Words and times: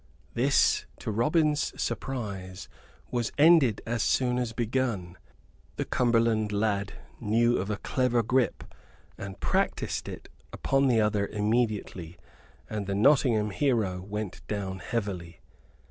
This, 0.33 0.87
to 0.97 1.11
Robin's 1.11 1.79
surprise, 1.79 2.67
was 3.11 3.31
ended 3.37 3.83
as 3.85 4.01
soon 4.01 4.39
as 4.39 4.51
begun. 4.51 5.15
The 5.75 5.85
Cumberland 5.85 6.51
lad 6.51 6.93
knew 7.19 7.57
of 7.57 7.69
a 7.69 7.77
clever 7.77 8.23
grip, 8.23 8.63
and 9.15 9.39
practised 9.39 10.09
it 10.09 10.27
upon 10.51 10.87
the 10.87 10.99
other 10.99 11.27
immediately, 11.27 12.17
and 12.67 12.87
the 12.87 12.95
Nottingham 12.95 13.51
hero 13.51 14.01
went 14.01 14.41
down 14.47 14.79
heavily. 14.79 15.39